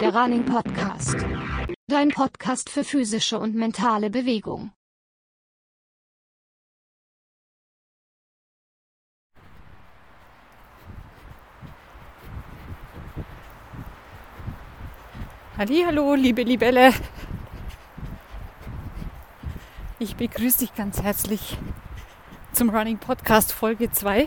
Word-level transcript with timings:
Der 0.00 0.14
Running 0.14 0.44
Podcast. 0.44 1.16
Dein 1.86 2.10
Podcast 2.10 2.68
für 2.68 2.84
physische 2.84 3.38
und 3.38 3.54
mentale 3.54 4.10
Bewegung. 4.10 4.72
Hallo, 15.56 16.14
liebe 16.14 16.42
Libelle. 16.42 16.92
Ich 20.00 20.16
begrüße 20.16 20.58
dich 20.58 20.74
ganz 20.74 21.00
herzlich 21.00 21.56
zum 22.52 22.70
Running 22.70 22.98
Podcast 22.98 23.52
Folge 23.52 23.88
2. 23.88 24.26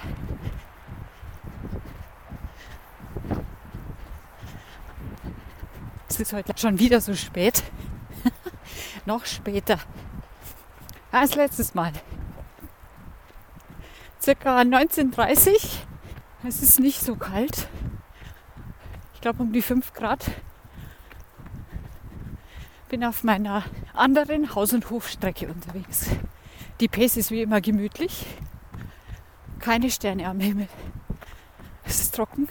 Es 6.08 6.18
ist 6.18 6.32
heute 6.32 6.54
schon 6.58 6.80
wieder 6.80 7.02
so 7.02 7.13
spät. 7.13 7.62
Noch 9.05 9.26
später 9.26 9.80
als 11.12 11.35
letztes 11.35 11.76
Mal. 11.76 11.91
Circa 14.21 14.62
19.30 14.62 15.57
Es 16.48 16.62
ist 16.62 16.80
nicht 16.80 17.02
so 17.02 17.18
kalt. 17.18 17.68
Ich 19.13 19.20
glaube 19.20 19.44
um 19.44 19.52
die 19.52 19.62
5 19.62 19.91
Grad 19.91 20.23
bin 22.88 23.04
auf 23.04 23.23
meiner 23.23 23.64
anderen 23.94 24.55
Haus- 24.55 24.73
und 24.73 24.90
Hofstrecke 24.90 25.48
unterwegs. 25.48 26.07
Die 26.80 26.88
Pace 26.88 27.18
ist 27.18 27.32
wie 27.32 27.41
immer 27.41 27.62
gemütlich. 27.62 28.26
Keine 29.60 29.90
Sterne 29.90 30.27
am 30.27 30.40
Himmel. 30.40 30.68
Es 31.84 32.02
ist 32.02 32.16
trocken. 32.16 32.48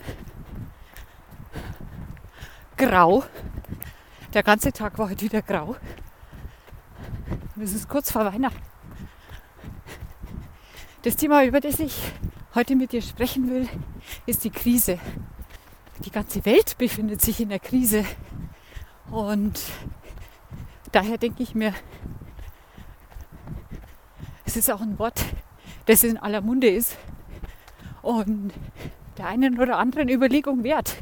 Grau. 2.77 3.25
Der 4.35 4.43
ganze 4.43 4.73
Tag 4.73 4.99
war 4.99 5.09
heute 5.09 5.25
wieder 5.25 5.43
grau. 5.43 5.77
Es 7.61 7.73
ist 7.73 7.89
kurz 7.89 8.11
vor 8.11 8.25
Weihnachten. 8.25 8.61
Das 11.03 11.17
Thema, 11.17 11.45
über 11.45 11.61
das 11.61 11.79
ich 11.79 11.97
heute 12.55 12.77
mit 12.77 12.93
dir 12.93 13.01
sprechen 13.01 13.49
will, 13.49 13.69
ist 14.27 14.45
die 14.45 14.51
Krise. 14.51 14.99
Die 16.05 16.11
ganze 16.11 16.45
Welt 16.45 16.77
befindet 16.77 17.23
sich 17.23 17.41
in 17.41 17.49
der 17.49 17.61
Krise. 17.61 18.05
Und 19.11 19.61
daher 20.93 21.19
denke 21.19 21.43
ich 21.43 21.55
mir, 21.55 21.75
es 24.45 24.57
ist 24.57 24.71
auch 24.71 24.81
ein 24.81 24.99
Wort, 24.99 25.21
das 25.87 26.05
in 26.05 26.17
aller 26.19 26.41
Munde 26.41 26.69
ist 26.69 26.97
und 28.03 28.53
der 29.19 29.27
einen 29.27 29.59
oder 29.59 29.79
anderen 29.79 30.09
Überlegung 30.09 30.63
wert. 30.63 30.97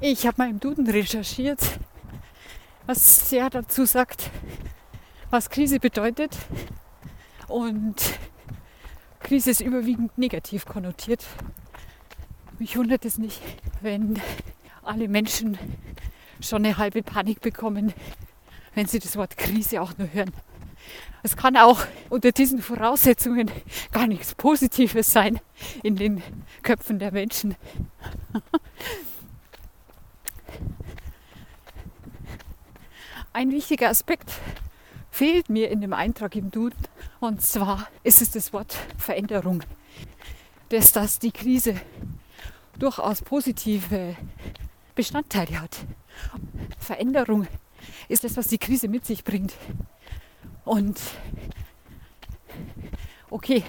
Ich 0.00 0.26
habe 0.26 0.34
mal 0.38 0.50
im 0.50 0.58
Duden 0.58 0.88
recherchiert, 0.88 1.60
was 2.86 3.32
er 3.32 3.50
dazu 3.50 3.84
sagt, 3.84 4.30
was 5.30 5.48
Krise 5.48 5.78
bedeutet. 5.78 6.36
Und 7.48 7.96
Krise 9.20 9.50
ist 9.50 9.60
überwiegend 9.60 10.18
negativ 10.18 10.66
konnotiert. 10.66 11.24
Mich 12.58 12.76
wundert 12.76 13.04
es 13.04 13.18
nicht, 13.18 13.40
wenn 13.80 14.20
alle 14.82 15.08
Menschen 15.08 15.56
schon 16.42 16.64
eine 16.64 16.76
halbe 16.76 17.02
Panik 17.02 17.40
bekommen, 17.40 17.92
wenn 18.74 18.86
sie 18.86 18.98
das 18.98 19.16
Wort 19.16 19.36
Krise 19.36 19.80
auch 19.80 19.96
nur 19.98 20.12
hören. 20.12 20.32
Es 21.22 21.36
kann 21.36 21.56
auch 21.56 21.86
unter 22.10 22.32
diesen 22.32 22.60
Voraussetzungen 22.60 23.48
gar 23.92 24.08
nichts 24.08 24.34
Positives 24.34 25.12
sein 25.12 25.40
in 25.82 25.94
den 25.96 26.22
Köpfen 26.62 26.98
der 26.98 27.12
Menschen. 27.12 27.54
Ein 33.32 33.50
wichtiger 33.52 33.88
Aspekt 33.88 34.30
fehlt 35.10 35.48
mir 35.48 35.70
in 35.70 35.80
dem 35.80 35.92
Eintrag 35.92 36.34
im 36.34 36.50
Duden 36.50 36.76
und 37.20 37.40
zwar 37.40 37.88
ist 38.02 38.20
es 38.20 38.32
das 38.32 38.52
Wort 38.52 38.76
Veränderung. 38.98 39.62
Dass 40.70 40.92
das 40.92 41.18
die 41.18 41.30
Krise 41.30 41.80
durchaus 42.78 43.22
positive 43.22 44.16
Bestandteile 44.94 45.60
hat. 45.60 45.78
Veränderung 46.78 47.46
ist 48.08 48.24
das, 48.24 48.36
was 48.36 48.48
die 48.48 48.58
Krise 48.58 48.88
mit 48.88 49.04
sich 49.06 49.24
bringt. 49.24 49.54
Und 50.64 51.00
okay, 53.30 53.64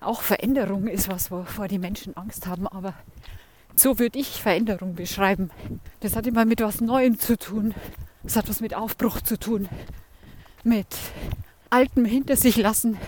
auch 0.00 0.22
Veränderung 0.22 0.86
ist 0.86 1.08
was, 1.08 1.30
wovor 1.30 1.68
die 1.68 1.78
Menschen 1.78 2.16
Angst 2.16 2.46
haben, 2.46 2.66
aber 2.66 2.94
so 3.74 3.98
würde 3.98 4.18
ich 4.18 4.42
Veränderung 4.42 4.94
beschreiben. 4.94 5.50
Das 6.00 6.16
hat 6.16 6.26
immer 6.26 6.44
mit 6.44 6.60
was 6.60 6.80
Neuem 6.80 7.18
zu 7.18 7.38
tun. 7.38 7.74
Das 8.22 8.36
hat 8.36 8.48
was 8.48 8.60
mit 8.60 8.74
Aufbruch 8.74 9.20
zu 9.20 9.38
tun. 9.38 9.68
Mit 10.62 10.86
Altem 11.70 12.04
hinter 12.04 12.36
sich 12.36 12.56
lassen. 12.56 12.98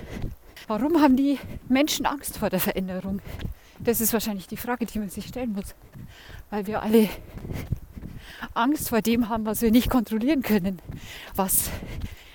Warum 0.66 1.00
haben 1.02 1.16
die 1.16 1.38
Menschen 1.68 2.06
Angst 2.06 2.38
vor 2.38 2.48
der 2.48 2.60
Veränderung? 2.60 3.20
Das 3.78 4.00
ist 4.00 4.12
wahrscheinlich 4.12 4.46
die 4.46 4.56
Frage, 4.56 4.86
die 4.86 4.98
man 4.98 5.10
sich 5.10 5.26
stellen 5.26 5.52
muss. 5.52 5.74
Weil 6.48 6.66
wir 6.66 6.82
alle 6.82 7.08
Angst 8.54 8.88
vor 8.88 9.00
dem 9.00 9.28
haben, 9.28 9.46
was 9.46 9.62
wir 9.62 9.70
nicht 9.70 9.90
kontrollieren 9.90 10.42
können. 10.42 10.80
Was 11.34 11.70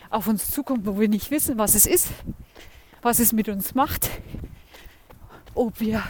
auf 0.10 0.28
uns 0.28 0.50
zukommt, 0.52 0.86
wo 0.86 1.00
wir 1.00 1.08
nicht 1.08 1.32
wissen, 1.32 1.58
was 1.58 1.76
es 1.76 1.86
ist, 1.86 2.10
was 3.02 3.20
es 3.20 3.32
mit 3.32 3.50
uns 3.50 3.76
macht, 3.76 4.10
ob 5.54 5.80
wir 5.80 6.04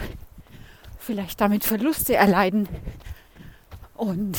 vielleicht 0.98 1.40
damit 1.40 1.64
Verluste 1.64 2.14
erleiden. 2.14 2.68
Und 3.94 4.38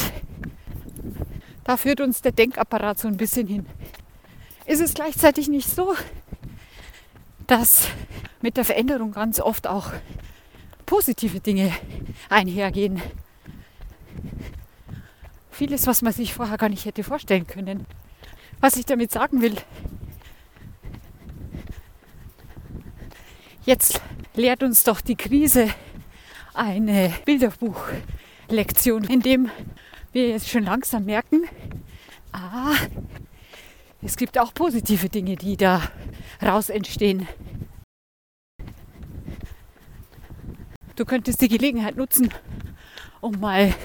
da 1.64 1.78
führt 1.78 2.02
uns 2.02 2.22
der 2.22 2.32
Denkapparat 2.32 3.00
so 3.00 3.08
ein 3.08 3.18
bisschen 3.18 3.48
hin. 3.48 3.66
Ist 4.66 4.82
es 4.82 4.94
gleichzeitig 4.94 5.48
nicht 5.48 5.70
so, 5.70 5.96
dass 7.48 7.88
mit 8.42 8.58
der 8.58 8.66
Veränderung 8.66 9.12
ganz 9.12 9.40
oft 9.40 9.68
auch 9.68 9.92
positive 10.86 11.40
Dinge 11.40 11.72
einhergehen? 12.30 13.02
Vieles, 15.62 15.86
was 15.86 16.02
man 16.02 16.12
sich 16.12 16.34
vorher 16.34 16.58
gar 16.58 16.70
nicht 16.70 16.86
hätte 16.86 17.04
vorstellen 17.04 17.46
können. 17.46 17.86
Was 18.62 18.78
ich 18.78 18.86
damit 18.88 19.12
sagen 19.12 19.44
will, 19.44 19.56
jetzt 23.64 24.02
lehrt 24.34 24.64
uns 24.64 24.84
doch 24.84 25.02
die 25.02 25.14
Krise 25.14 25.70
eine 26.56 27.14
Bilderbuchlektion, 27.26 29.04
in 29.04 29.20
dem 29.20 29.52
wir 30.14 30.30
jetzt 30.30 30.50
schon 30.50 30.64
langsam 30.64 31.06
merken, 31.06 31.44
ah, 32.32 32.74
es 34.02 34.18
gibt 34.18 34.40
auch 34.40 34.56
positive 34.56 35.10
Dinge, 35.10 35.36
die 35.36 35.58
da 35.58 35.84
raus 36.42 36.72
entstehen. 36.72 37.28
Du 40.96 41.06
könntest 41.06 41.40
die 41.40 41.50
Gelegenheit 41.50 41.98
nutzen, 41.98 42.34
um 43.20 43.40
mal 43.40 43.76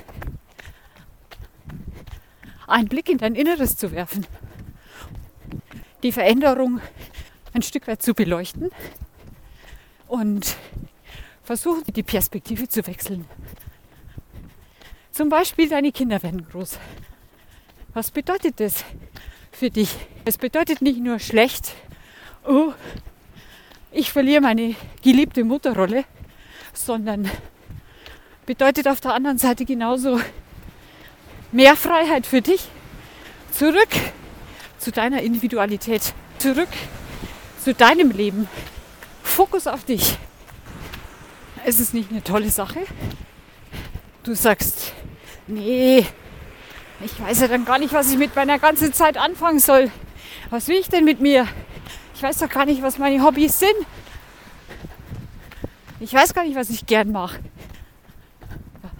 einen 2.66 2.88
Blick 2.88 3.09
in 3.09 3.19
dein 3.19 3.34
Inneres 3.34 3.77
zu 3.77 3.93
werfen 3.93 4.27
die 6.06 6.12
Veränderung 6.12 6.81
ein 7.53 7.62
Stück 7.62 7.88
weit 7.88 8.00
zu 8.00 8.15
beleuchten 8.15 8.71
und 10.06 10.56
versuchen, 11.43 11.82
die 11.93 12.04
Perspektive 12.04 12.69
zu 12.69 12.87
wechseln. 12.87 13.25
Zum 15.10 15.28
Beispiel, 15.28 15.69
deine 15.69 15.91
Kinder 15.91 16.22
werden 16.22 16.47
groß. 16.49 16.78
Was 17.95 18.13
bedeutet 18.13 18.60
das 18.60 18.84
für 19.51 19.71
dich? 19.71 19.97
Es 20.24 20.39
bedeutet 20.39 20.80
nicht 20.80 21.01
nur 21.01 21.18
schlecht, 21.18 21.72
oh, 22.47 22.72
ich 23.91 24.13
verliere 24.13 24.42
meine 24.42 24.77
geliebte 25.03 25.42
Mutterrolle, 25.42 26.04
sondern 26.72 27.28
bedeutet 28.45 28.86
auf 28.86 29.01
der 29.01 29.15
anderen 29.15 29.39
Seite 29.39 29.65
genauso 29.65 30.21
mehr 31.53 31.77
Freiheit 31.77 32.27
für 32.27 32.43
dich, 32.43 32.69
zurück 33.53 33.89
zu 34.78 34.93
deiner 34.93 35.22
Individualität, 35.22 36.15
zurück 36.39 36.69
zu 37.63 37.75
deinem 37.75 38.10
Leben. 38.10 38.48
Fokus 39.22 39.66
auf 39.66 39.84
dich. 39.84 40.19
Es 41.65 41.81
ist 41.81 41.95
nicht 41.95 42.10
eine 42.10 42.22
tolle 42.22 42.51
Sache. 42.51 42.81
Du 44.22 44.34
sagst, 44.34 44.93
nee, 45.47 46.07
ich 47.01 47.21
weiß 47.21 47.41
ja 47.41 47.49
dann 47.49 47.65
gar 47.65 47.78
nicht, 47.78 47.92
was 47.92 48.10
ich 48.10 48.19
mit 48.19 48.34
meiner 48.37 48.59
ganzen 48.59 48.92
Zeit 48.92 49.16
anfangen 49.16 49.59
soll. 49.59 49.91
Was 50.51 50.69
will 50.69 50.77
ich 50.77 50.89
denn 50.89 51.04
mit 51.04 51.21
mir? 51.21 51.47
Ich 52.15 52.22
weiß 52.22 52.39
doch 52.39 52.49
gar 52.49 52.65
nicht, 52.65 52.83
was 52.83 52.99
meine 52.99 53.22
Hobbys 53.22 53.59
sind. 53.59 53.75
Ich 56.01 56.13
weiß 56.13 56.34
gar 56.34 56.45
nicht, 56.45 56.57
was 56.57 56.71
ich 56.71 56.87
gern 56.87 57.10
mache. 57.10 57.41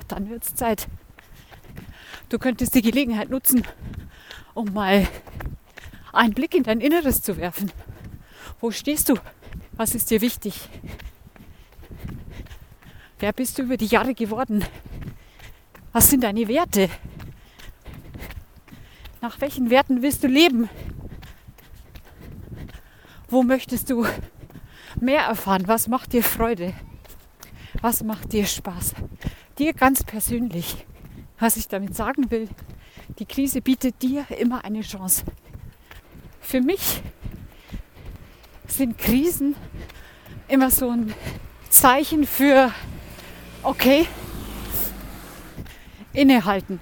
Dann 0.09 0.29
wird 0.29 0.45
es 0.45 0.55
Zeit. 0.55 0.89
Du 2.29 2.39
könntest 2.39 2.75
die 2.75 2.83
Gelegenheit 2.83 3.31
nutzen, 3.31 3.63
um 4.55 4.73
mal 4.73 5.07
einen 6.13 6.35
Blick 6.35 6.55
in 6.55 6.65
dein 6.65 6.81
Inneres 6.81 7.23
zu 7.23 7.37
werfen. 7.37 7.71
Wo 8.61 8.73
stehst 8.73 9.09
du? 9.09 9.15
Was 9.73 9.95
ist 9.95 10.11
dir 10.11 10.21
wichtig? 10.21 10.69
Wer 13.19 13.33
bist 13.33 13.59
du 13.59 13.63
über 13.63 13.77
die 13.77 13.87
Jahre 13.87 14.15
geworden? 14.15 14.65
Was 15.93 16.11
sind 16.11 16.25
deine 16.25 16.49
Werte? 16.49 16.91
Nach 19.21 19.41
welchen 19.41 19.71
Werten 19.71 20.03
willst 20.03 20.25
du 20.25 20.27
leben? 20.27 20.69
Wo 23.29 23.43
möchtest 23.43 23.89
du 23.91 24.05
mehr 25.01 25.23
erfahren? 25.23 25.69
Was 25.69 25.87
macht 25.87 26.13
dir 26.13 26.23
Freude? 26.23 26.75
Was 27.83 28.03
macht 28.03 28.33
dir 28.33 28.47
Spaß? 28.47 28.95
Dir 29.59 29.73
ganz 29.75 30.03
persönlich. 30.03 30.87
Was 31.39 31.57
ich 31.57 31.69
damit 31.69 31.95
sagen 31.95 32.31
will, 32.31 32.49
die 33.19 33.27
Krise 33.27 33.61
bietet 33.61 34.01
dir 34.03 34.27
immer 34.31 34.65
eine 34.65 34.81
Chance. 34.81 35.25
Für 36.41 36.61
mich 36.61 37.03
sind 38.67 38.99
Krisen 38.99 39.55
immer 40.49 40.71
so 40.71 40.91
ein 40.91 41.15
Zeichen 41.69 42.27
für, 42.27 42.73
okay, 43.63 44.07
innehalten. 46.13 46.81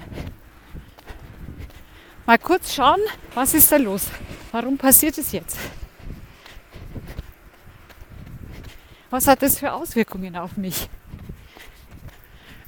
Mal 2.26 2.38
kurz 2.38 2.74
schauen, 2.74 3.00
was 3.34 3.54
ist 3.54 3.70
da 3.72 3.76
los? 3.76 4.06
Warum 4.52 4.78
passiert 4.78 5.18
es 5.18 5.32
jetzt? 5.32 5.58
Was 9.10 9.26
hat 9.26 9.42
das 9.42 9.58
für 9.58 9.72
Auswirkungen 9.72 10.36
auf 10.36 10.56
mich? 10.56 10.88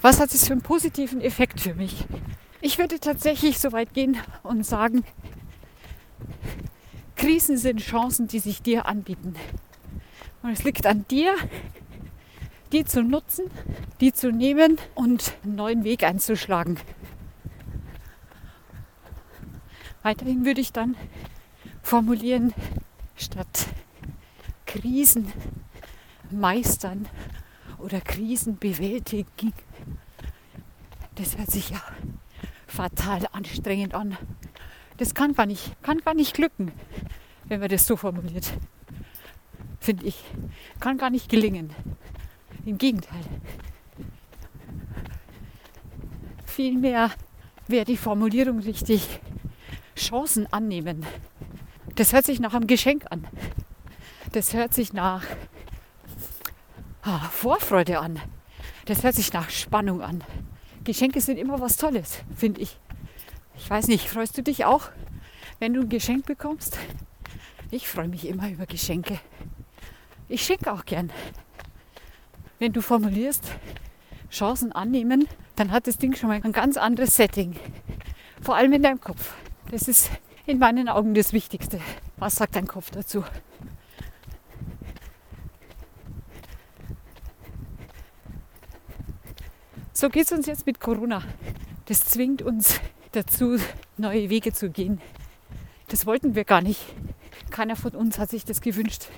Was 0.02 0.20
hat 0.20 0.32
es 0.32 0.46
für 0.46 0.52
einen 0.52 0.62
positiven 0.62 1.20
Effekt 1.20 1.60
für 1.60 1.74
mich? 1.74 2.04
Ich 2.60 2.78
würde 2.78 3.00
tatsächlich 3.00 3.58
so 3.58 3.72
weit 3.72 3.94
gehen 3.94 4.16
und 4.42 4.64
sagen, 4.64 5.04
Krisen 7.16 7.56
sind 7.56 7.80
Chancen, 7.80 8.28
die 8.28 8.38
sich 8.38 8.62
dir 8.62 8.86
anbieten. 8.86 9.34
Und 10.42 10.50
es 10.50 10.64
liegt 10.64 10.86
an 10.86 11.06
dir, 11.08 11.34
die 12.72 12.84
zu 12.84 13.02
nutzen, 13.02 13.46
die 14.00 14.12
zu 14.12 14.30
nehmen 14.30 14.78
und 14.94 15.34
einen 15.42 15.56
neuen 15.56 15.84
Weg 15.84 16.04
einzuschlagen. 16.04 16.78
Weiterhin 20.02 20.44
würde 20.44 20.60
ich 20.60 20.72
dann 20.72 20.94
formulieren, 21.82 22.52
statt 23.16 23.66
Krisen 24.66 25.32
meistern 26.30 27.08
oder 27.78 28.00
Krisen 28.00 28.58
bewältigen. 28.58 29.52
Das 31.14 31.36
hört 31.38 31.50
sich 31.50 31.70
ja 31.70 31.82
fatal 32.66 33.26
anstrengend 33.32 33.94
an. 33.94 34.16
Das 34.98 35.14
kann 35.14 35.34
gar 35.34 35.46
nicht, 35.46 35.80
kann 35.82 35.98
gar 35.98 36.14
nicht 36.14 36.34
glücken, 36.34 36.72
wenn 37.44 37.60
man 37.60 37.68
das 37.68 37.86
so 37.86 37.96
formuliert. 37.96 38.52
Finde 39.80 40.06
ich. 40.06 40.24
Kann 40.80 40.98
gar 40.98 41.10
nicht 41.10 41.28
gelingen. 41.28 41.70
Im 42.64 42.78
Gegenteil. 42.78 43.22
Vielmehr 46.44 47.10
wäre 47.68 47.84
die 47.84 47.96
Formulierung 47.96 48.58
richtig. 48.60 49.20
Chancen 49.96 50.52
annehmen. 50.52 51.06
Das 51.94 52.12
hört 52.12 52.26
sich 52.26 52.40
nach 52.40 52.54
einem 52.54 52.66
Geschenk 52.66 53.04
an. 53.10 53.26
Das 54.32 54.54
hört 54.54 54.74
sich 54.74 54.92
nach 54.92 55.24
ah, 57.06 57.28
Vorfreude 57.30 58.00
an. 58.00 58.20
Das 58.86 59.02
hört 59.02 59.14
sich 59.14 59.32
nach 59.32 59.48
Spannung 59.50 60.02
an. 60.02 60.24
Geschenke 60.84 61.20
sind 61.20 61.38
immer 61.38 61.60
was 61.60 61.76
Tolles, 61.76 62.18
finde 62.34 62.60
ich. 62.60 62.78
Ich 63.56 63.68
weiß 63.70 63.88
nicht, 63.88 64.08
freust 64.08 64.36
du 64.36 64.42
dich 64.42 64.64
auch, 64.64 64.90
wenn 65.58 65.72
du 65.72 65.80
ein 65.80 65.88
Geschenk 65.88 66.26
bekommst? 66.26 66.78
Ich 67.70 67.88
freue 67.88 68.08
mich 68.08 68.26
immer 68.28 68.50
über 68.50 68.66
Geschenke. 68.66 69.18
Ich 70.28 70.44
schenke 70.44 70.72
auch 70.72 70.84
gern. 70.84 71.10
Wenn 72.58 72.72
du 72.72 72.80
formulierst, 72.80 73.44
Chancen 74.30 74.72
annehmen, 74.72 75.28
dann 75.56 75.70
hat 75.70 75.86
das 75.86 75.98
Ding 75.98 76.14
schon 76.14 76.28
mal 76.28 76.40
ein 76.42 76.52
ganz 76.52 76.76
anderes 76.76 77.16
Setting. 77.16 77.56
Vor 78.40 78.56
allem 78.56 78.72
in 78.72 78.82
deinem 78.82 79.00
Kopf. 79.00 79.34
Das 79.70 79.88
ist 79.88 80.10
in 80.46 80.58
meinen 80.58 80.88
Augen 80.88 81.14
das 81.14 81.32
Wichtigste. 81.32 81.80
Was 82.16 82.36
sagt 82.36 82.56
dein 82.56 82.66
Kopf 82.66 82.90
dazu? 82.90 83.24
So 90.06 90.10
geht 90.10 90.26
es 90.26 90.30
uns 90.30 90.46
jetzt 90.46 90.66
mit 90.66 90.78
Corona. 90.78 91.20
Das 91.86 92.04
zwingt 92.04 92.40
uns 92.40 92.78
dazu, 93.10 93.58
neue 93.96 94.30
Wege 94.30 94.52
zu 94.52 94.70
gehen. 94.70 95.00
Das 95.88 96.06
wollten 96.06 96.36
wir 96.36 96.44
gar 96.44 96.60
nicht. 96.60 96.80
Keiner 97.50 97.74
von 97.74 97.90
uns 97.90 98.16
hat 98.20 98.30
sich 98.30 98.44
das 98.44 98.60
gewünscht. 98.60 99.08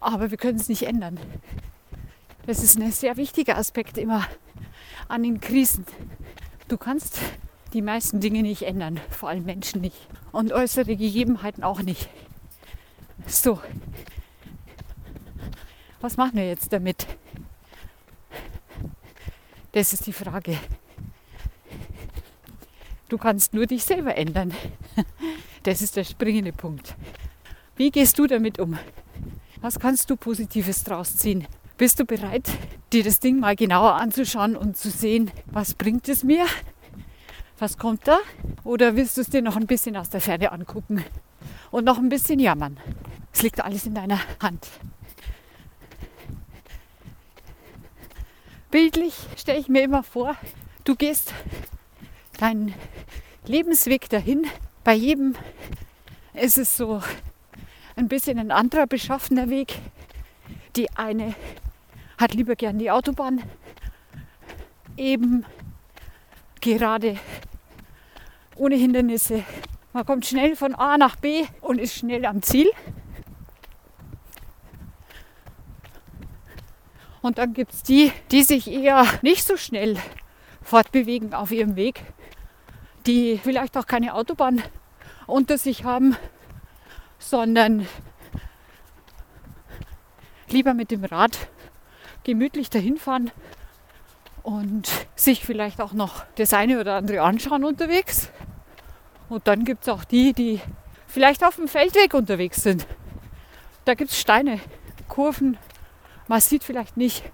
Aber 0.00 0.30
wir 0.30 0.38
können 0.38 0.58
es 0.58 0.70
nicht 0.70 0.84
ändern. 0.84 1.20
Das 2.46 2.62
ist 2.62 2.80
ein 2.80 2.90
sehr 2.92 3.18
wichtiger 3.18 3.58
Aspekt 3.58 3.98
immer 3.98 4.26
an 5.06 5.22
den 5.22 5.38
Krisen. 5.38 5.84
Du 6.68 6.78
kannst 6.78 7.18
die 7.74 7.82
meisten 7.82 8.20
Dinge 8.20 8.40
nicht 8.40 8.62
ändern, 8.62 8.98
vor 9.10 9.28
allem 9.28 9.44
Menschen 9.44 9.82
nicht. 9.82 10.08
Und 10.32 10.52
äußere 10.54 10.96
Gegebenheiten 10.96 11.62
auch 11.62 11.82
nicht. 11.82 12.08
So, 13.26 13.60
was 16.00 16.16
machen 16.16 16.36
wir 16.36 16.48
jetzt 16.48 16.72
damit? 16.72 17.06
Das 19.72 19.92
ist 19.92 20.06
die 20.06 20.12
Frage. 20.12 20.58
Du 23.08 23.18
kannst 23.18 23.54
nur 23.54 23.66
dich 23.66 23.84
selber 23.84 24.16
ändern. 24.16 24.54
Das 25.62 25.82
ist 25.82 25.96
der 25.96 26.04
springende 26.04 26.52
Punkt. 26.52 26.94
Wie 27.76 27.90
gehst 27.90 28.18
du 28.18 28.26
damit 28.26 28.58
um? 28.58 28.78
Was 29.60 29.78
kannst 29.78 30.08
du 30.08 30.16
Positives 30.16 30.84
draus 30.84 31.16
ziehen? 31.16 31.46
Bist 31.76 32.00
du 32.00 32.04
bereit, 32.04 32.48
dir 32.92 33.04
das 33.04 33.20
Ding 33.20 33.40
mal 33.40 33.56
genauer 33.56 33.94
anzuschauen 33.94 34.56
und 34.56 34.76
zu 34.76 34.90
sehen, 34.90 35.30
was 35.46 35.74
bringt 35.74 36.08
es 36.08 36.24
mir? 36.24 36.46
Was 37.58 37.76
kommt 37.76 38.06
da? 38.06 38.18
Oder 38.64 38.96
willst 38.96 39.16
du 39.16 39.20
es 39.20 39.30
dir 39.30 39.42
noch 39.42 39.56
ein 39.56 39.66
bisschen 39.66 39.96
aus 39.96 40.10
der 40.10 40.20
Ferne 40.20 40.52
angucken 40.52 41.04
und 41.70 41.84
noch 41.84 41.98
ein 41.98 42.08
bisschen 42.08 42.40
jammern? 42.40 42.78
Es 43.32 43.42
liegt 43.42 43.62
alles 43.62 43.86
in 43.86 43.94
deiner 43.94 44.20
Hand. 44.40 44.68
Bildlich 48.70 49.14
stelle 49.36 49.58
ich 49.58 49.68
mir 49.68 49.82
immer 49.82 50.02
vor, 50.02 50.36
du 50.84 50.94
gehst 50.94 51.32
deinen 52.38 52.74
Lebensweg 53.46 54.10
dahin. 54.10 54.46
Bei 54.84 54.92
jedem 54.92 55.36
ist 56.34 56.58
es 56.58 56.76
so 56.76 57.02
ein 57.96 58.08
bisschen 58.08 58.38
ein 58.38 58.50
anderer 58.50 58.86
beschaffener 58.86 59.48
Weg. 59.48 59.78
Die 60.76 60.90
eine 60.96 61.34
hat 62.18 62.34
lieber 62.34 62.56
gern 62.56 62.78
die 62.78 62.90
Autobahn 62.90 63.42
eben 64.98 65.46
gerade 66.60 67.16
ohne 68.56 68.74
Hindernisse. 68.74 69.44
Man 69.94 70.04
kommt 70.04 70.26
schnell 70.26 70.56
von 70.56 70.74
A 70.74 70.98
nach 70.98 71.16
B 71.16 71.44
und 71.62 71.78
ist 71.78 71.94
schnell 71.94 72.26
am 72.26 72.42
Ziel. 72.42 72.70
Und 77.22 77.38
dann 77.38 77.52
gibt 77.52 77.72
es 77.72 77.82
die, 77.82 78.12
die 78.30 78.42
sich 78.42 78.70
eher 78.70 79.04
nicht 79.22 79.44
so 79.44 79.56
schnell 79.56 79.96
fortbewegen 80.62 81.34
auf 81.34 81.50
ihrem 81.50 81.76
Weg, 81.76 82.02
die 83.06 83.40
vielleicht 83.42 83.76
auch 83.76 83.86
keine 83.86 84.14
Autobahn 84.14 84.62
unter 85.26 85.58
sich 85.58 85.84
haben, 85.84 86.16
sondern 87.18 87.86
lieber 90.48 90.74
mit 90.74 90.90
dem 90.90 91.04
Rad 91.04 91.48
gemütlich 92.24 92.70
dahin 92.70 92.96
fahren 92.96 93.30
und 94.42 94.88
sich 95.14 95.44
vielleicht 95.44 95.80
auch 95.80 95.92
noch 95.92 96.24
das 96.36 96.52
eine 96.52 96.80
oder 96.80 96.94
andere 96.94 97.22
anschauen 97.22 97.64
unterwegs. 97.64 98.30
Und 99.28 99.46
dann 99.46 99.64
gibt 99.64 99.82
es 99.82 99.88
auch 99.88 100.04
die, 100.04 100.32
die 100.32 100.60
vielleicht 101.06 101.44
auf 101.44 101.56
dem 101.56 101.68
Feldweg 101.68 102.14
unterwegs 102.14 102.62
sind. 102.62 102.86
Da 103.84 103.94
gibt 103.94 104.10
es 104.10 104.20
Steine, 104.20 104.60
Kurven, 105.08 105.58
man 106.28 106.40
sieht 106.40 106.62
vielleicht 106.62 106.96
nicht, 106.96 107.24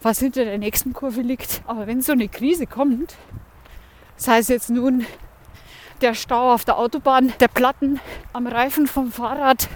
was 0.00 0.18
hinter 0.18 0.44
der 0.44 0.58
nächsten 0.58 0.92
Kurve 0.92 1.20
liegt. 1.20 1.62
Aber 1.66 1.86
wenn 1.86 2.00
so 2.02 2.12
eine 2.12 2.28
Krise 2.28 2.66
kommt, 2.66 3.14
sei 4.16 4.38
es 4.38 4.48
jetzt 4.48 4.70
nun 4.70 5.06
der 6.00 6.14
Stau 6.14 6.52
auf 6.52 6.64
der 6.64 6.78
Autobahn, 6.78 7.32
der 7.40 7.48
Platten 7.48 8.00
am 8.32 8.46
Reifen 8.46 8.86
vom 8.86 9.12
Fahrrad 9.12 9.68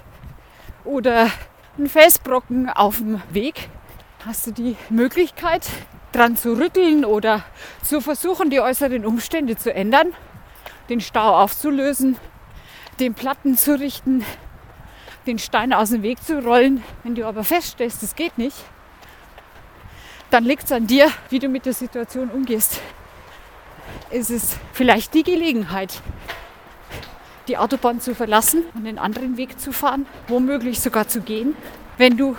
oder 0.84 1.30
ein 1.78 1.88
Felsbrocken 1.88 2.68
auf 2.70 2.98
dem 2.98 3.22
Weg, 3.30 3.68
hast 4.24 4.46
du 4.46 4.52
die 4.52 4.76
Möglichkeit, 4.88 5.68
dran 6.12 6.36
zu 6.36 6.52
rütteln 6.52 7.04
oder 7.04 7.42
zu 7.82 8.00
versuchen, 8.00 8.50
die 8.50 8.60
äußeren 8.60 9.04
Umstände 9.04 9.56
zu 9.56 9.74
ändern, 9.74 10.12
den 10.88 11.00
Stau 11.00 11.36
aufzulösen, 11.40 12.16
den 13.00 13.14
Platten 13.14 13.56
zu 13.56 13.78
richten, 13.78 14.24
den 15.26 15.38
Stein 15.38 15.72
aus 15.72 15.90
dem 15.90 16.02
Weg 16.02 16.22
zu 16.22 16.44
rollen. 16.44 16.82
Wenn 17.02 17.14
du 17.14 17.26
aber 17.26 17.44
feststellst, 17.44 18.02
das 18.02 18.16
geht 18.16 18.38
nicht, 18.38 18.56
dann 20.30 20.44
liegt 20.44 20.64
es 20.64 20.72
an 20.72 20.86
dir, 20.86 21.10
wie 21.30 21.38
du 21.38 21.48
mit 21.48 21.66
der 21.66 21.74
Situation 21.74 22.30
umgehst. 22.30 22.80
ist 24.10 24.30
es 24.30 24.56
vielleicht 24.72 25.14
die 25.14 25.22
Gelegenheit, 25.22 26.00
die 27.48 27.58
Autobahn 27.58 28.00
zu 28.00 28.14
verlassen 28.14 28.64
und 28.74 28.86
einen 28.86 28.98
anderen 28.98 29.36
Weg 29.36 29.60
zu 29.60 29.72
fahren, 29.72 30.06
womöglich 30.28 30.80
sogar 30.80 31.08
zu 31.08 31.20
gehen. 31.20 31.56
Wenn 31.98 32.16
du 32.16 32.36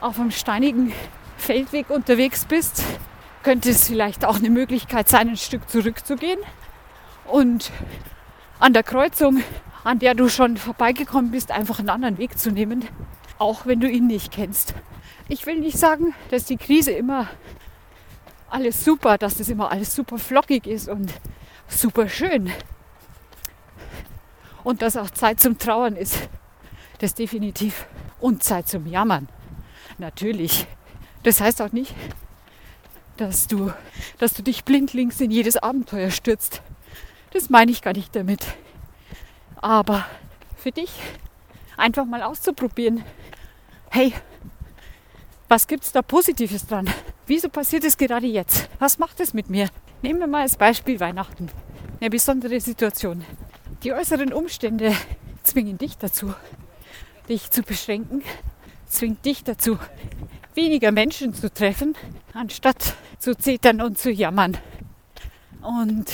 auf 0.00 0.18
einem 0.18 0.30
steinigen 0.30 0.92
Feldweg 1.36 1.90
unterwegs 1.90 2.44
bist, 2.44 2.82
könnte 3.42 3.70
es 3.70 3.88
vielleicht 3.88 4.24
auch 4.24 4.36
eine 4.36 4.50
Möglichkeit 4.50 5.08
sein, 5.08 5.28
ein 5.28 5.36
Stück 5.36 5.68
zurückzugehen 5.68 6.38
und 7.26 7.70
an 8.58 8.72
der 8.72 8.82
Kreuzung, 8.82 9.42
an 9.84 9.98
der 9.98 10.14
du 10.14 10.28
schon 10.28 10.56
vorbeigekommen 10.56 11.30
bist, 11.30 11.50
einfach 11.50 11.78
einen 11.78 11.90
anderen 11.90 12.18
Weg 12.18 12.38
zu 12.38 12.50
nehmen, 12.50 12.84
auch 13.38 13.66
wenn 13.66 13.80
du 13.80 13.88
ihn 13.88 14.06
nicht 14.06 14.32
kennst. 14.32 14.74
Ich 15.28 15.46
will 15.46 15.60
nicht 15.60 15.78
sagen, 15.78 16.14
dass 16.30 16.46
die 16.46 16.56
Krise 16.56 16.90
immer 16.90 17.28
alles 18.48 18.84
super, 18.84 19.18
dass 19.18 19.36
das 19.36 19.48
immer 19.48 19.70
alles 19.70 19.94
super 19.94 20.18
flockig 20.18 20.66
ist 20.66 20.88
und 20.88 21.12
super 21.68 22.08
schön. 22.08 22.50
Und 24.62 24.80
dass 24.80 24.96
auch 24.96 25.10
Zeit 25.10 25.40
zum 25.40 25.58
Trauern 25.58 25.96
ist. 25.96 26.28
Das 26.98 27.14
definitiv. 27.14 27.86
Und 28.20 28.42
Zeit 28.42 28.68
zum 28.68 28.86
Jammern. 28.86 29.28
Natürlich. 29.98 30.66
Das 31.22 31.40
heißt 31.40 31.60
auch 31.60 31.72
nicht, 31.72 31.94
dass 33.16 33.46
du, 33.46 33.72
dass 34.18 34.32
du 34.32 34.42
dich 34.42 34.64
blindlings 34.64 35.20
in 35.20 35.30
jedes 35.30 35.56
Abenteuer 35.56 36.10
stürzt. 36.10 36.62
Das 37.32 37.50
meine 37.50 37.70
ich 37.70 37.82
gar 37.82 37.92
nicht 37.92 38.14
damit. 38.16 38.46
Aber 39.64 40.04
für 40.58 40.72
dich 40.72 40.90
einfach 41.78 42.04
mal 42.04 42.22
auszuprobieren. 42.22 43.02
Hey, 43.90 44.12
was 45.48 45.66
gibt 45.66 45.84
es 45.84 45.92
da 45.92 46.02
Positives 46.02 46.66
dran? 46.66 46.90
Wieso 47.26 47.48
passiert 47.48 47.84
es 47.84 47.96
gerade 47.96 48.26
jetzt? 48.26 48.68
Was 48.78 48.98
macht 48.98 49.20
es 49.20 49.32
mit 49.32 49.48
mir? 49.48 49.70
Nehmen 50.02 50.20
wir 50.20 50.26
mal 50.26 50.42
als 50.42 50.58
Beispiel 50.58 51.00
Weihnachten. 51.00 51.48
Eine 51.98 52.10
besondere 52.10 52.60
Situation. 52.60 53.24
Die 53.82 53.94
äußeren 53.94 54.34
Umstände 54.34 54.94
zwingen 55.44 55.78
dich 55.78 55.96
dazu, 55.96 56.34
dich 57.30 57.50
zu 57.50 57.62
beschränken, 57.62 58.22
zwingt 58.86 59.24
dich 59.24 59.44
dazu, 59.44 59.78
weniger 60.52 60.92
Menschen 60.92 61.32
zu 61.32 61.50
treffen, 61.50 61.96
anstatt 62.34 62.96
zu 63.18 63.34
zetern 63.34 63.80
und 63.80 63.96
zu 63.96 64.10
jammern. 64.10 64.58
Und 65.62 66.12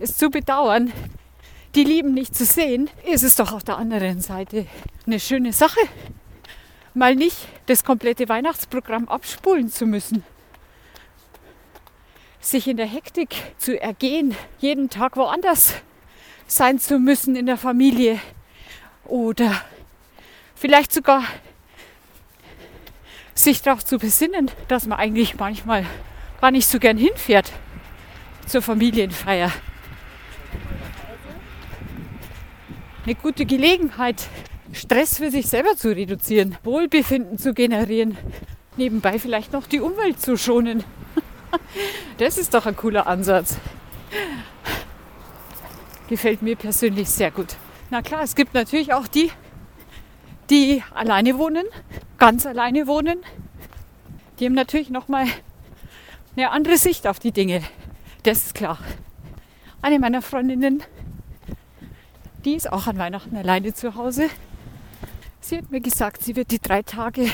es 0.00 0.16
zu 0.16 0.28
bedauern, 0.28 0.92
die 1.74 1.84
Lieben 1.84 2.14
nicht 2.14 2.36
zu 2.36 2.44
sehen, 2.44 2.88
ist 3.10 3.24
es 3.24 3.34
doch 3.34 3.52
auf 3.52 3.64
der 3.64 3.78
anderen 3.78 4.20
Seite 4.20 4.66
eine 5.06 5.18
schöne 5.18 5.52
Sache, 5.52 5.80
mal 6.94 7.16
nicht 7.16 7.36
das 7.66 7.84
komplette 7.84 8.28
Weihnachtsprogramm 8.28 9.08
abspulen 9.08 9.68
zu 9.68 9.86
müssen. 9.86 10.22
Sich 12.40 12.68
in 12.68 12.76
der 12.76 12.86
Hektik 12.86 13.34
zu 13.58 13.80
ergehen, 13.80 14.36
jeden 14.58 14.90
Tag 14.90 15.16
woanders 15.16 15.74
sein 16.46 16.78
zu 16.78 16.98
müssen 16.98 17.36
in 17.36 17.46
der 17.46 17.56
Familie 17.56 18.20
oder 19.04 19.62
vielleicht 20.54 20.92
sogar 20.92 21.24
sich 23.34 23.62
darauf 23.62 23.84
zu 23.84 23.98
besinnen, 23.98 24.50
dass 24.68 24.86
man 24.86 24.98
eigentlich 24.98 25.36
manchmal 25.36 25.84
gar 26.40 26.50
nicht 26.50 26.68
so 26.68 26.78
gern 26.78 26.98
hinfährt 26.98 27.50
zur 28.46 28.62
Familienfeier. 28.62 29.50
Eine 33.04 33.16
gute 33.16 33.44
Gelegenheit, 33.44 34.28
Stress 34.72 35.18
für 35.18 35.30
sich 35.30 35.46
selber 35.46 35.76
zu 35.76 35.94
reduzieren, 35.94 36.56
Wohlbefinden 36.64 37.36
zu 37.36 37.52
generieren, 37.52 38.16
nebenbei 38.78 39.18
vielleicht 39.18 39.52
noch 39.52 39.66
die 39.66 39.80
Umwelt 39.80 40.20
zu 40.20 40.36
schonen. 40.36 40.84
Das 42.18 42.38
ist 42.38 42.54
doch 42.54 42.66
ein 42.66 42.76
cooler 42.76 43.06
Ansatz. 43.06 43.56
Gefällt 46.08 46.42
mir 46.42 46.56
persönlich 46.56 47.08
sehr 47.08 47.30
gut. 47.30 47.56
Na 47.90 48.02
klar, 48.02 48.22
es 48.22 48.34
gibt 48.34 48.54
natürlich 48.54 48.92
auch 48.92 49.06
die, 49.06 49.30
die 50.50 50.82
alleine 50.94 51.38
wohnen, 51.38 51.64
ganz 52.18 52.44
alleine 52.46 52.86
wohnen. 52.86 53.18
Die 54.38 54.46
haben 54.46 54.54
natürlich 54.54 54.90
noch 54.90 55.08
mal 55.08 55.26
eine 56.36 56.50
andere 56.50 56.76
Sicht 56.76 57.06
auf 57.06 57.18
die 57.18 57.32
Dinge. 57.32 57.62
Das 58.24 58.46
ist 58.46 58.54
klar. 58.54 58.78
Eine 59.82 59.98
meiner 59.98 60.22
Freundinnen, 60.22 60.82
die 62.44 62.54
ist 62.54 62.70
auch 62.70 62.86
an 62.86 62.98
Weihnachten 62.98 63.36
alleine 63.36 63.74
zu 63.74 63.94
Hause. 63.94 64.28
Sie 65.40 65.58
hat 65.58 65.70
mir 65.70 65.80
gesagt, 65.80 66.22
sie 66.22 66.36
wird 66.36 66.50
die 66.50 66.60
drei 66.60 66.82
Tage 66.82 67.30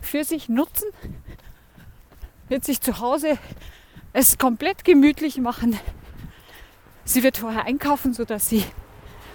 für 0.00 0.24
sich 0.24 0.48
nutzen, 0.48 0.88
wird 2.48 2.64
sich 2.64 2.80
zu 2.80 3.00
Hause 3.00 3.38
es 4.12 4.38
komplett 4.38 4.84
gemütlich 4.84 5.36
machen. 5.38 5.78
Sie 7.04 7.22
wird 7.22 7.36
vorher 7.36 7.66
einkaufen, 7.66 8.14
sodass 8.14 8.48
sie 8.48 8.64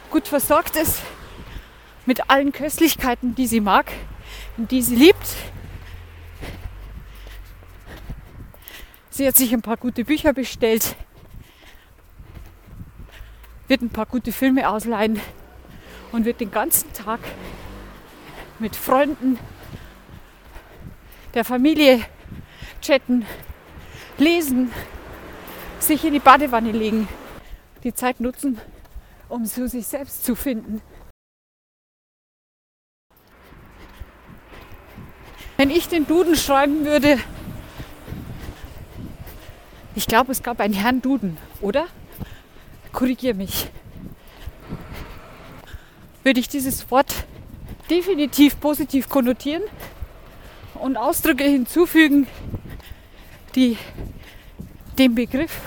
gut 0.10 0.28
versorgt 0.28 0.76
ist 0.76 1.02
mit 2.06 2.30
allen 2.30 2.52
Köstlichkeiten, 2.52 3.36
die 3.36 3.46
sie 3.46 3.62
mag 3.62 3.92
und 4.58 4.72
die 4.72 4.82
sie 4.82 4.96
liebt. 4.96 5.36
Sie 9.12 9.28
hat 9.28 9.36
sich 9.36 9.54
ein 9.54 9.62
paar 9.62 9.78
gute 9.78 10.04
Bücher 10.04 10.34
bestellt, 10.34 10.96
wird 13.72 13.82
ein 13.84 13.90
paar 13.90 14.06
gute 14.06 14.34
Filme 14.34 14.70
ausleihen 14.70 15.18
und 16.12 16.26
wird 16.26 16.42
den 16.42 16.52
ganzen 16.52 16.92
Tag 16.92 17.22
mit 18.60 18.76
Freunden, 18.76 19.40
der 21.34 21.46
Familie 21.46 22.02
chatten, 22.82 23.26
lesen, 24.18 24.74
sich 25.80 26.04
in 26.04 26.12
die 26.12 26.20
Badewanne 26.20 26.74
legen, 26.74 27.08
die 27.86 27.94
Zeit 27.94 28.20
nutzen, 28.20 28.60
um 29.30 29.46
zu 29.46 29.70
sich 29.70 29.88
selbst 29.88 30.26
zu 30.26 30.36
finden. 30.36 30.82
Wenn 35.56 35.70
ich 35.70 35.88
den 35.88 36.06
Duden 36.06 36.36
schreiben 36.36 36.84
würde, 36.84 37.20
ich 39.96 40.08
glaube, 40.08 40.34
es 40.34 40.44
gab 40.44 40.60
einen 40.60 40.74
Herrn 40.74 41.02
Duden, 41.02 41.38
oder? 41.62 41.88
Korrigiere 42.92 43.34
mich. 43.34 43.70
Würde 46.24 46.40
ich 46.40 46.48
dieses 46.48 46.90
Wort 46.92 47.14
definitiv 47.90 48.60
positiv 48.60 49.10
konnotieren 49.10 49.64
und 50.76 50.98
Ausdrücke 50.98 51.44
hinzufügen, 51.44 52.28
die 53.56 53.78
den 54.98 55.16
Begriff 55.16 55.60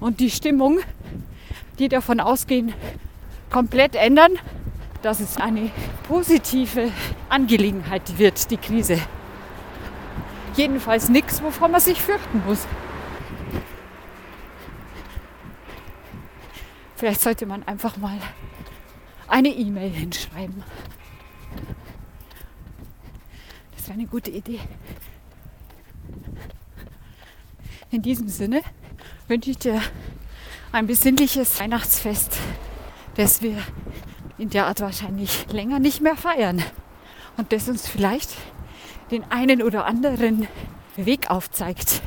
und 0.00 0.20
die 0.20 0.30
Stimmung, 0.30 0.78
die 1.78 1.88
davon 1.88 2.20
ausgehen, 2.20 2.72
komplett 3.50 3.94
ändern, 3.96 4.32
dass 5.02 5.20
es 5.20 5.36
eine 5.36 5.70
positive 6.08 6.90
Angelegenheit 7.28 8.18
wird, 8.18 8.50
die 8.50 8.56
Krise. 8.56 8.98
Jedenfalls 10.56 11.08
nichts, 11.08 11.42
wovon 11.42 11.72
man 11.72 11.80
sich 11.80 12.00
fürchten 12.00 12.42
muss. 12.46 12.66
Vielleicht 16.96 17.20
sollte 17.20 17.44
man 17.44 17.62
einfach 17.64 17.98
mal 17.98 18.18
eine 19.28 19.50
E-Mail 19.50 19.90
hinschreiben. 19.90 20.64
Das 23.76 23.86
wäre 23.86 23.98
eine 23.98 24.06
gute 24.06 24.30
Idee. 24.30 24.60
In 27.90 28.02
diesem 28.02 28.28
Sinne 28.28 28.62
wünsche 29.28 29.50
ich 29.50 29.58
dir 29.58 29.80
ein 30.72 30.86
besinnliches 30.86 31.60
Weihnachtsfest, 31.60 32.38
das 33.14 33.42
wir 33.42 33.58
in 34.38 34.50
der 34.50 34.66
Art 34.66 34.80
wahrscheinlich 34.80 35.46
länger 35.52 35.78
nicht 35.78 36.00
mehr 36.00 36.16
feiern 36.16 36.62
und 37.36 37.52
das 37.52 37.68
uns 37.68 37.86
vielleicht 37.86 38.30
den 39.10 39.24
einen 39.30 39.62
oder 39.62 39.86
anderen 39.86 40.48
Weg 40.96 41.30
aufzeigt, 41.30 42.02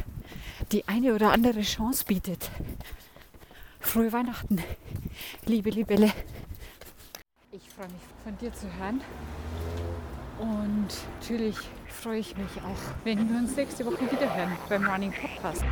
die 0.71 0.87
eine 0.87 1.13
oder 1.13 1.31
andere 1.31 1.61
Chance 1.61 2.05
bietet. 2.05 2.49
Frohe 3.89 4.13
Weihnachten, 4.13 4.63
liebe 5.47 5.71
Libelle. 5.71 6.11
Ich 7.51 7.67
freue 7.71 7.87
mich 7.87 8.03
von 8.23 8.37
dir 8.37 8.53
zu 8.53 8.67
hören. 8.77 9.01
Und 10.37 10.87
natürlich 11.19 11.57
freue 11.87 12.19
ich 12.19 12.37
mich 12.37 12.51
auch, 12.63 13.03
wenn 13.03 13.27
wir 13.27 13.39
uns 13.39 13.55
nächste 13.55 13.87
Woche 13.87 14.03
wieder 14.11 14.35
hören 14.35 14.55
beim 14.69 14.85
Running 14.85 15.11
Podcast. 15.11 15.63